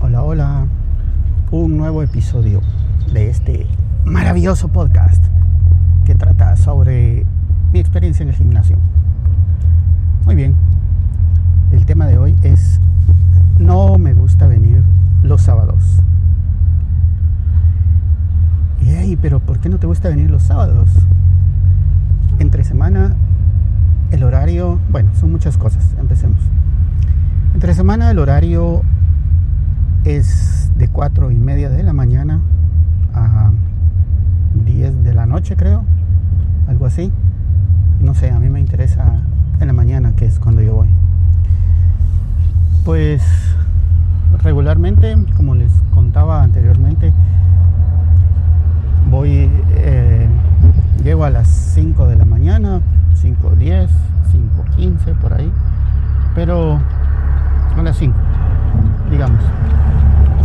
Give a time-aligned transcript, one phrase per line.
[0.00, 0.66] Hola, hola.
[1.52, 2.60] Un nuevo episodio
[3.12, 3.68] de este
[4.04, 5.24] maravilloso podcast
[6.04, 7.24] que trata sobre
[7.72, 8.76] mi experiencia en el gimnasio.
[10.24, 10.56] Muy bien.
[11.70, 12.80] El tema de hoy es
[13.60, 14.82] no me gusta venir
[15.22, 16.00] los sábados.
[18.80, 20.88] Y pero ¿por qué no te gusta venir los sábados?
[22.38, 23.14] Entre semana
[25.18, 26.38] son muchas cosas, empecemos.
[27.54, 28.82] Entre semana el horario
[30.04, 32.40] es de 4 y media de la mañana
[33.14, 33.50] a
[34.64, 35.84] 10 de la noche, creo,
[36.68, 37.12] algo así.
[38.00, 39.20] No sé, a mí me interesa
[39.60, 40.88] en la mañana, que es cuando yo voy.
[42.84, 43.22] Pues
[44.42, 47.12] regularmente, como les contaba anteriormente,
[49.10, 50.28] voy, eh,
[51.04, 52.80] llego a las 5 de la mañana,
[53.20, 53.88] 5.10,
[54.32, 55.50] 5.15 por ahí,
[56.34, 56.78] pero
[57.76, 58.14] a las 5,
[59.10, 59.40] digamos,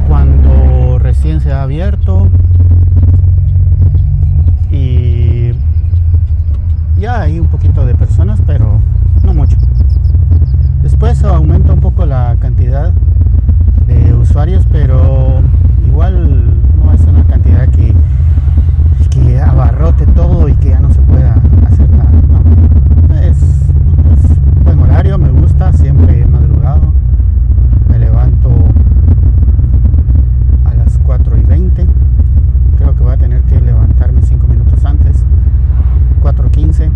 [0.07, 2.29] cuando recién se ha abierto
[4.71, 5.51] y
[6.97, 8.79] ya hay un poquito de personas, pero
[9.23, 9.57] no mucho.
[10.81, 12.91] Después aumenta un poco la cantidad
[13.87, 15.41] de usuarios, pero
[15.85, 17.93] igual no es una cantidad que,
[19.09, 21.35] que abarrote todo y que ya no se pueda
[21.67, 22.11] hacer nada.
[22.31, 23.15] No.
[23.15, 26.93] Es, es buen horario, me gusta, siempre he madrugado.
[27.89, 28.49] Me levanto
[30.65, 31.87] a las 4 y 20.
[32.77, 35.25] Creo que voy a tener que levantarme 5 minutos antes.
[36.21, 36.89] 4.15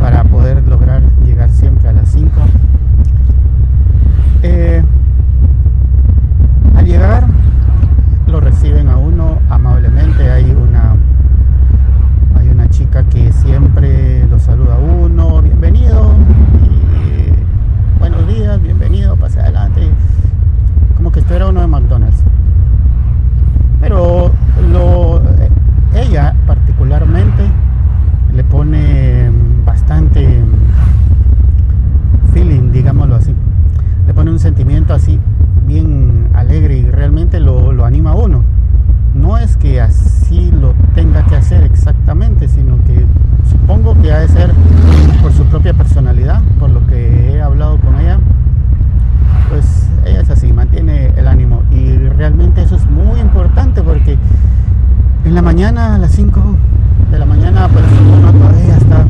[0.00, 2.30] para poder lograr llegar siempre a las 5.
[4.42, 4.82] Eh,
[6.74, 7.26] al llegar
[8.26, 10.30] lo reciben a uno amablemente.
[10.30, 10.96] Hay una
[12.36, 16.12] hay una chica que siempre lo saluda a uno, bienvenido,
[16.64, 19.88] y buenos días, bienvenido, pase adelante.
[20.96, 22.22] Como que espera uno de McDonald's.
[23.80, 24.32] Pero
[24.72, 25.22] lo,
[25.94, 27.42] ella particularmente
[28.34, 29.30] le pone
[29.64, 30.40] bastante
[32.32, 33.34] feeling, digámoslo así.
[34.06, 35.18] Le pone un sentimiento así
[35.66, 38.44] bien alegre y realmente lo, lo anima a uno.
[39.14, 43.06] No es que así lo tenga que hacer exactamente, sino que
[43.48, 44.50] supongo de ser
[45.20, 48.18] por su propia personalidad, por lo que he hablado con ella.
[49.48, 51.62] Pues ella es así, mantiene el ánimo.
[51.72, 54.16] Y realmente eso es muy importante porque
[55.24, 56.40] en la mañana, a las 5
[57.10, 59.06] de la mañana, pues uno todavía está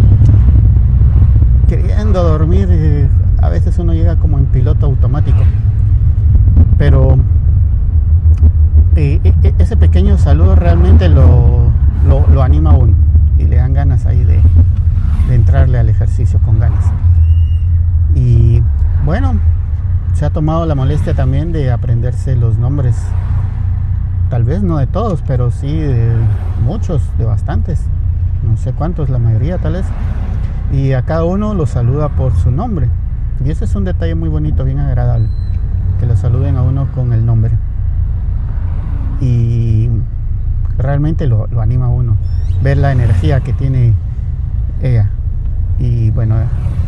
[1.68, 3.10] queriendo dormir.
[3.42, 5.42] A veces uno llega como en piloto automático.
[6.78, 7.18] Pero
[8.96, 11.70] eh, e- ese pequeño saludo realmente lo,
[12.08, 12.94] lo, lo, anima a uno
[13.38, 14.40] y le dan ganas ahí de,
[15.28, 16.84] de entrarle al ejercicio con ganas.
[18.14, 18.62] Y
[19.04, 19.34] bueno,
[20.14, 22.96] se ha tomado la molestia también de aprenderse los nombres,
[24.30, 26.10] tal vez no de todos, pero sí de
[26.64, 27.82] muchos, de bastantes,
[28.42, 29.86] no sé cuántos, la mayoría tal vez,
[30.72, 32.88] y a cada uno lo saluda por su nombre.
[33.44, 35.28] Y ese es un detalle muy bonito, bien agradable,
[36.00, 37.52] que lo saluden a uno con el nombre.
[39.20, 39.88] Y
[40.78, 42.16] realmente lo, anima a uno,
[42.62, 43.94] ver la energía que tiene
[44.82, 45.10] ella.
[45.86, 46.34] Y bueno,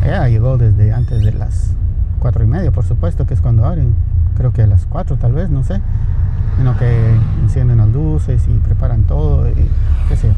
[0.02, 1.72] ella llegó desde antes de las
[2.18, 3.94] cuatro y media, por supuesto, que es cuando abren.
[4.36, 5.80] Creo que a las cuatro tal vez, no sé.
[6.56, 9.54] Sino que encienden las luces y preparan todo, y
[10.08, 10.32] qué sé.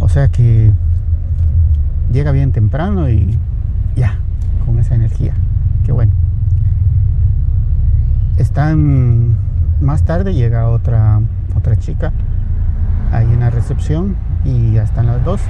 [0.00, 0.70] O sea que
[2.12, 3.38] llega bien temprano y
[3.96, 4.18] ya,
[4.66, 5.32] con esa energía.
[5.84, 6.12] Qué bueno.
[8.36, 9.34] Están
[9.80, 11.20] más tarde llega otra
[11.54, 12.12] otra chica
[13.12, 15.40] ahí en la recepción y ya están las dos.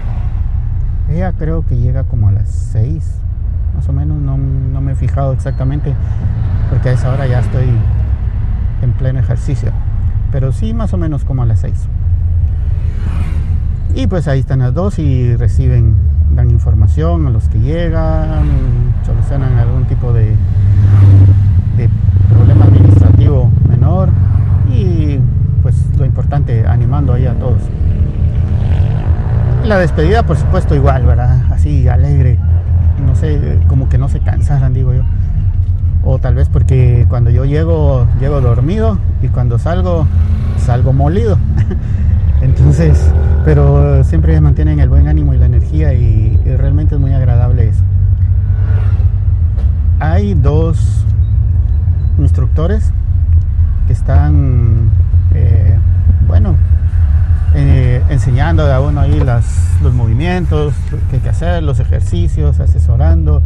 [1.11, 3.21] Ella creo que llega como a las seis
[3.77, 5.95] más o menos, no, no, me he fijado exactamente,
[6.71, 7.69] porque a esa hora ya estoy
[8.83, 9.71] en pleno ejercicio,
[10.33, 11.75] pero sí más o menos como a las 6.
[13.95, 15.95] Y pues ahí están las dos y reciben,
[16.35, 18.49] dan información a los que llegan,
[19.05, 20.35] solucionan algún tipo de,
[21.77, 21.91] de
[22.31, 24.09] problema administrativo menor
[24.71, 25.19] y
[25.63, 27.63] pues lo importante, animando ahí a todos.
[29.67, 31.41] La despedida, por supuesto, igual, ¿verdad?
[31.51, 32.39] Así, alegre,
[33.05, 35.03] no sé, como que no se cansaran, digo yo.
[36.05, 40.07] O tal vez porque cuando yo llego, llego dormido y cuando salgo,
[40.57, 41.37] salgo molido.
[42.43, 43.11] Entonces,
[43.45, 47.83] pero siempre mantienen el buen ánimo y la energía y, realmente es muy agradable eso.
[49.99, 51.05] Hay dos
[52.19, 52.93] instructores
[53.89, 54.91] que están,
[55.35, 55.77] eh,
[58.27, 59.23] enseñando a uno ahí
[59.83, 60.75] los movimientos
[61.11, 63.41] que hay que hacer, los ejercicios, asesorando.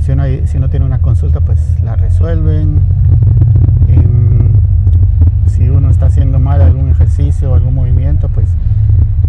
[0.00, 2.80] Si uno, tiene una consulta, pues la resuelven.
[3.88, 4.52] Em,
[5.48, 8.48] si uno está haciendo mal algún ejercicio o algún movimiento, pues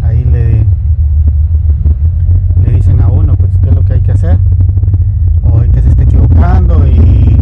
[0.04, 0.66] ahí le,
[2.66, 4.38] le dicen a uno pues qué es lo que hay que hacer
[5.44, 7.42] o en qué se está equivocando y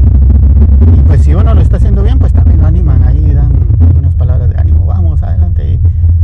[1.06, 4.50] pues si uno lo está haciendo bien, pues también lo animan ahí, dan algunas palabras
[4.50, 5.74] de ánimo, vamos adelante.
[5.74, 5.80] Y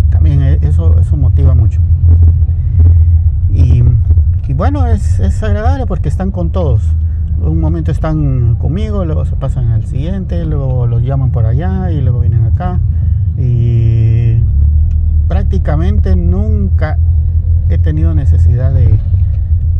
[0.10, 1.80] también e, eso, eso motiva mucho.
[3.52, 3.84] Y,
[4.47, 6.82] y bueno, es, es agradable porque están con todos
[7.42, 12.02] un momento están conmigo, luego se pasan al siguiente, luego los llaman por allá y
[12.02, 12.80] luego vienen acá.
[13.38, 14.40] Y
[15.28, 16.98] prácticamente nunca
[17.70, 19.00] he tenido necesidad de,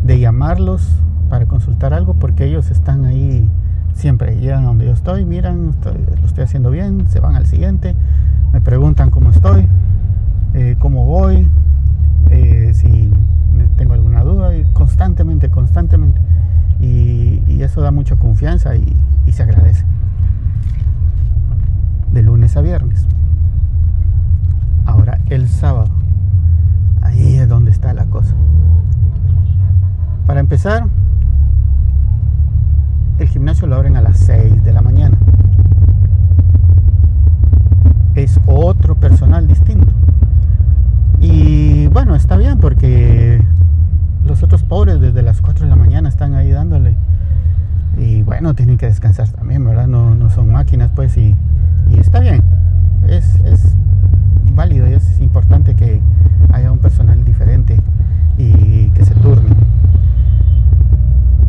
[0.04, 0.86] de llamarlos
[1.28, 3.48] para consultar algo porque ellos están ahí
[3.94, 4.36] siempre.
[4.36, 5.74] Llegan donde yo estoy, miran,
[6.20, 7.96] lo estoy haciendo bien, se van al siguiente,
[8.52, 9.66] me preguntan cómo estoy,
[10.54, 11.48] eh, cómo voy,
[12.30, 13.10] eh, si
[14.78, 16.20] constantemente, constantemente
[16.80, 18.96] y, eso da mucha confianza y,
[19.26, 19.84] y se agradece.
[22.12, 23.06] De lunes a viernes.
[24.86, 25.90] Ahora el sábado.
[27.02, 28.34] Ahí es donde está la cosa.
[30.24, 30.86] Para empezar,
[33.18, 35.18] el gimnasio lo abren a las 6 de la mañana.
[38.14, 39.92] Es otro personal distinto.
[41.20, 43.44] Y bueno, está bien porque
[44.28, 46.94] los otros pobres desde las 4 de la mañana están ahí dándole.
[47.96, 49.88] Y bueno, tienen que descansar también, ¿verdad?
[49.88, 51.34] No, no son máquinas, pues, y,
[51.90, 52.42] y está bien.
[53.08, 53.74] Es, es,
[54.54, 56.00] válido y es importante que
[56.52, 57.80] haya un personal diferente
[58.36, 59.50] y que se turne.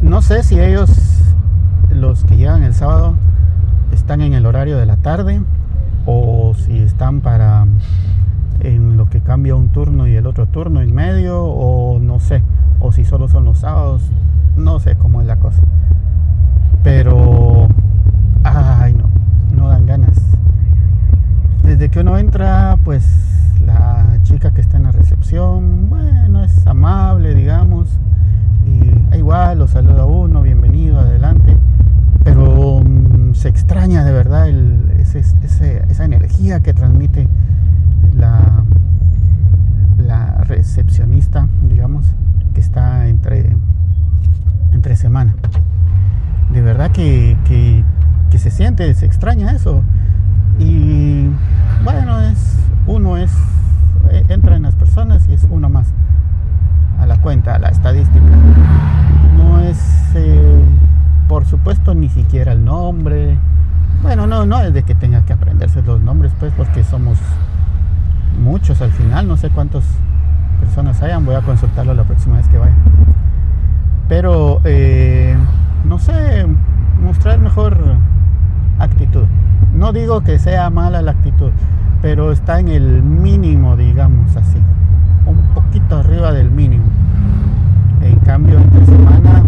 [0.02, 0.92] No sé si ellos,
[1.90, 3.16] los que llegan el sábado,
[3.92, 5.42] están en el horario de la tarde
[6.06, 7.66] o si están para
[8.60, 12.44] en lo que cambia un turno y el otro turno en medio o no sé
[12.80, 14.02] o si solo son los sábados,
[14.56, 15.62] no sé cómo es la cosa.
[16.84, 17.68] Pero,
[18.44, 19.10] ay no,
[19.56, 20.20] no dan ganas.
[21.64, 23.06] Desde que uno entra, pues
[23.66, 28.00] la chica que está en la recepción, bueno, es amable, digamos,
[28.66, 31.58] y igual lo saluda uno, bienvenido, adelante,
[32.24, 37.28] pero mm, se extraña de verdad esa energía que transmite
[38.16, 38.64] la,
[39.98, 42.16] la recepcionista, digamos
[42.56, 43.56] está entre,
[44.72, 45.36] entre semana.
[46.51, 47.84] De verdad que, que,
[48.38, 49.84] se siente, se extraña eso.
[50.60, 51.28] Y
[51.84, 52.57] bueno, es
[52.88, 53.31] uno es
[54.12, 55.88] e, entra en las personas y es uno más
[57.00, 58.25] a la cuenta, a la estadística.
[59.38, 59.80] No es,
[60.16, 60.63] eh,
[61.28, 63.38] por supuesto, ni siquiera el nombre.
[64.02, 67.18] Bueno, no, no es de que tenga que aprenderse los nombres, pues, porque somos
[68.42, 69.84] muchos al final, no sé cuántos
[70.60, 72.76] personas hayan, voy a consultarlo la próxima vez que vaya.
[74.08, 75.36] Pero, eh,
[75.86, 76.46] no sé,
[77.04, 77.78] mostrar mejor
[78.80, 79.26] actitud.
[79.74, 81.52] No digo que sea mala la actitud,
[82.02, 84.57] pero está en el mínimo, digamos así.
[85.26, 86.86] Un poquito arriba del mínimo.
[88.02, 89.44] En cambio, entre semana,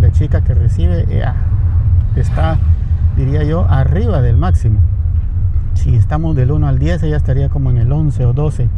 [0.00, 1.06] la chica que recibe
[2.16, 2.58] está,
[3.16, 4.80] diría yo, arriba del máximo.
[5.74, 8.68] Si estamos del 1 al 10, ella estaría como en el 11 o 12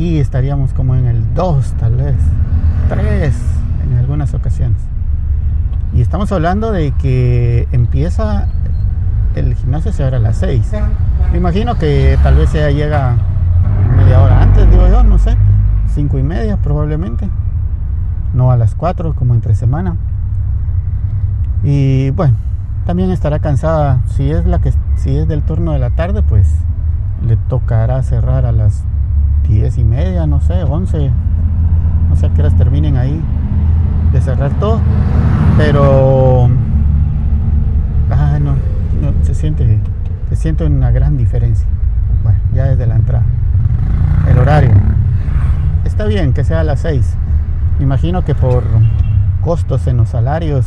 [0.00, 2.14] Estaríamos como en el 2, tal vez,
[2.88, 3.34] 3
[3.84, 4.80] en algunas ocasiones.
[5.92, 8.46] Y estamos hablando de que empieza
[9.34, 10.72] el gimnasio se abre a las 6.
[11.32, 13.16] Me imagino que tal vez ella llega
[13.96, 15.36] media hora antes, digo yo, no sé,
[15.94, 17.28] 5 y media probablemente.
[18.32, 19.96] No a las 4 como entre semana.
[21.62, 22.36] Y bueno,
[22.86, 24.00] también estará cansada.
[24.06, 26.48] Si es la que si es del turno de la tarde, pues
[27.26, 28.84] le tocará cerrar a las
[29.50, 31.10] 10 y media, no sé, 11,
[32.08, 33.20] no sé a qué horas terminen ahí
[34.12, 34.80] de cerrar todo,
[35.56, 36.48] pero
[38.10, 38.54] ah, no,
[39.22, 39.78] se siente,
[40.28, 41.66] se siente una gran diferencia.
[42.22, 43.24] Bueno, ya desde la entrada.
[44.28, 44.70] El horario.
[45.84, 47.16] Está bien que sea a las 6.
[47.78, 48.62] Me imagino que por
[49.40, 50.66] costos en los salarios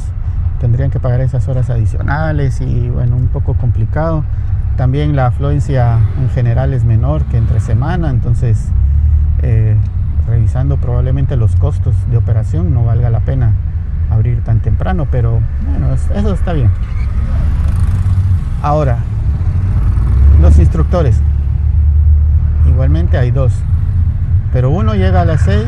[0.60, 4.26] tendrían que pagar esas horas adicionales y bueno, un poco complicado.
[4.78, 8.70] También la afluencia en general es menor que entre semana, entonces
[9.44, 9.78] eh,
[10.28, 13.54] revisando probablemente los costos de operación no valga la pena
[14.10, 16.72] abrir tan temprano, pero bueno, eso está bien.
[18.64, 18.98] Ahora,
[20.42, 21.22] los instructores.
[22.68, 23.54] Igualmente hay dos,
[24.52, 25.66] pero uno llega a las 6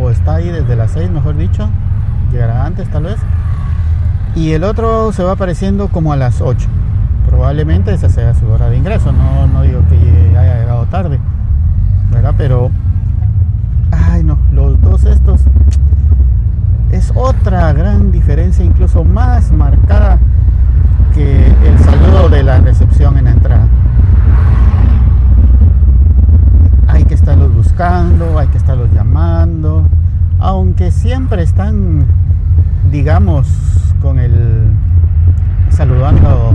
[0.00, 1.68] o está ahí desde las 6, mejor dicho,
[2.32, 3.18] llegará antes tal vez,
[4.34, 6.66] y el otro se va apareciendo como a las 8
[7.30, 11.20] probablemente esa sea su hora de ingreso, no, no digo que haya llegado tarde,
[12.10, 12.34] ¿verdad?
[12.36, 12.70] Pero,
[13.92, 15.42] ay no, los dos estos
[16.90, 20.18] es otra gran diferencia, incluso más marcada
[21.14, 23.68] que el saludo de la recepción en la entrada.
[26.88, 29.86] Hay que estarlos buscando, hay que estarlos llamando,
[30.40, 32.06] aunque siempre están,
[32.90, 33.46] digamos,
[34.02, 34.72] con el
[35.68, 36.54] saludando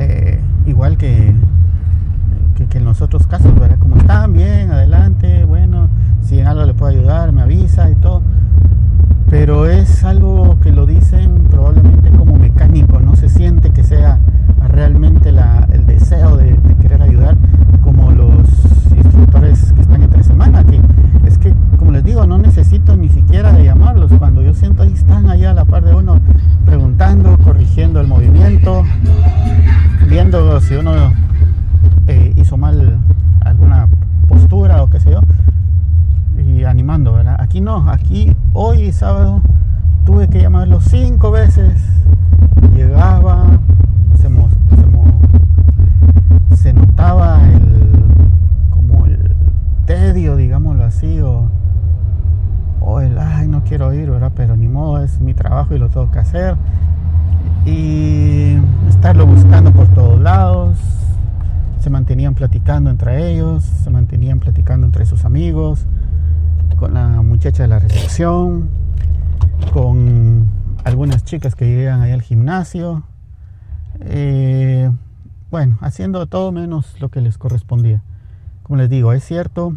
[0.00, 1.34] eh, igual que,
[2.70, 3.78] que, en los otros casos, ¿verdad?
[3.78, 5.88] Como están bien, adelante, bueno,
[6.22, 8.22] si en algo le puedo ayudar, me avisa y todo.
[9.28, 14.18] Pero es algo que lo dicen probablemente como mecánico, no se siente que sea
[14.68, 16.88] realmente la, el deseo de, ayudar
[30.60, 30.92] si uno
[32.06, 32.98] eh, hizo mal
[33.44, 33.88] alguna
[34.28, 35.20] postura o qué sé yo,
[36.38, 37.36] y animando, ¿verdad?
[37.38, 39.40] Aquí no, aquí hoy sábado
[40.04, 41.82] tuve que llamarlo cinco veces,
[42.74, 43.44] llegaba,
[44.16, 44.28] se,
[46.56, 47.92] se, notaba el,
[48.70, 49.34] como el
[49.86, 51.48] tedio, digámoslo así, o,
[52.80, 54.32] o el, ay, no quiero ir, ¿verdad?
[54.34, 56.56] Pero ni modo, es mi trabajo y lo tengo que hacer.
[61.80, 65.86] Se mantenían platicando entre ellos, se mantenían platicando entre sus amigos,
[66.76, 68.68] con la muchacha de la recepción,
[69.72, 70.48] con
[70.84, 73.04] algunas chicas que llegan ahí al gimnasio,
[74.00, 74.90] eh,
[75.50, 78.02] bueno, haciendo todo menos lo que les correspondía.
[78.62, 79.74] Como les digo, es cierto,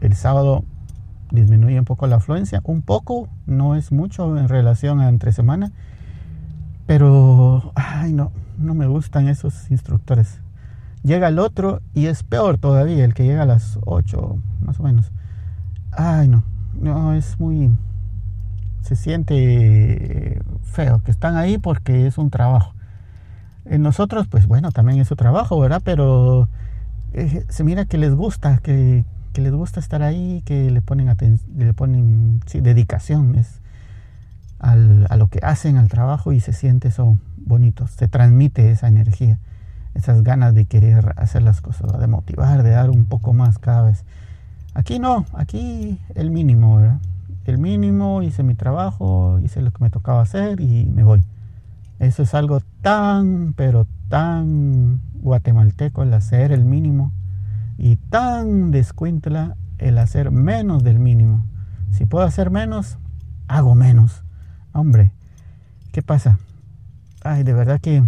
[0.00, 0.64] el sábado
[1.30, 5.72] disminuye un poco la afluencia, un poco, no es mucho en relación a entre semana,
[6.86, 10.40] pero, ay no, no me gustan esos instructores
[11.06, 14.82] llega el otro y es peor todavía, el que llega a las 8 más o
[14.82, 15.12] menos.
[15.92, 16.42] Ay, no,
[16.74, 17.70] no, es muy...
[18.82, 22.74] Se siente feo que están ahí porque es un trabajo.
[23.64, 25.82] En nosotros, pues bueno, también es su trabajo, ¿verdad?
[25.84, 26.48] Pero
[27.12, 31.14] eh, se mira que les gusta, que, les gusta estar ahí, que le ponen,
[31.56, 33.60] le ponen dedicación es,
[34.58, 34.76] a
[35.16, 39.38] lo que hacen, al trabajo y se siente eso bonito, se transmite esa energía
[39.96, 43.82] esas ganas de querer hacer las cosas, de motivar, de dar un poco más cada
[43.82, 44.04] vez.
[44.74, 47.00] Aquí no, aquí el mínimo.
[47.46, 51.24] El mínimo, hice mi trabajo, hice lo que me tocaba hacer y me voy.
[51.98, 57.12] Eso es algo tan, pero tan guatemalteco el hacer el mínimo
[57.78, 61.46] y tan descuintla el hacer menos del mínimo.
[61.90, 62.98] Si puedo hacer menos,
[63.48, 64.25] hago menos.
[64.76, 65.10] Hombre,
[65.90, 66.38] ¿qué pasa?
[67.24, 68.02] Ay, de verdad que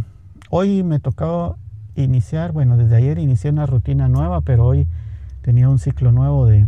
[0.50, 1.56] hoy me tocaba
[1.96, 4.86] iniciar, bueno, desde ayer inicié una rutina nueva, pero hoy
[5.40, 6.66] tenía un ciclo nuevo de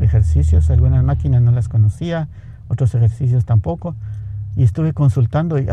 [0.00, 0.70] ejercicios.
[0.70, 2.28] Algunas máquinas no las conocía,
[2.68, 3.96] otros ejercicios tampoco.
[4.54, 5.66] Y estuve consultando y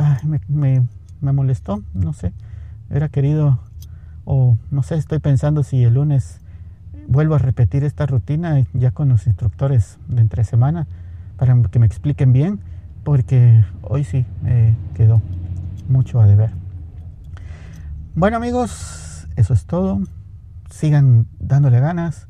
[0.48, 0.82] me,
[1.22, 2.34] me, molestó, no sé.
[2.90, 3.60] Era querido,
[4.26, 6.40] o no sé, estoy pensando si el lunes
[7.08, 10.88] vuelvo a repetir esta rutina ya con los instructores de entre semana
[11.38, 12.62] para que me expliquen bien,
[13.10, 15.20] porque hoy sí me quedó
[15.88, 16.52] mucho a deber.
[18.14, 20.00] Bueno amigos, eso es todo.
[20.70, 22.28] Sigan dándole ganas.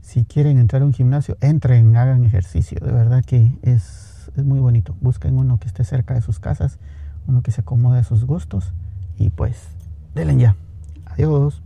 [0.00, 2.78] Si quieren entrar a un gimnasio, entren, hagan ejercicio.
[2.78, 4.94] De verdad que es, es muy bonito.
[5.00, 6.78] Busquen uno que esté cerca de sus casas,
[7.26, 8.72] uno que se acomode a sus gustos.
[9.18, 9.70] Y pues,
[10.14, 10.54] denle ya.
[11.06, 11.62] Adiós.